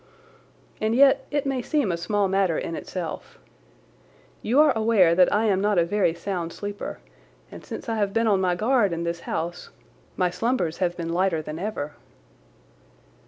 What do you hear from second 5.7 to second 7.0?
a very sound sleeper,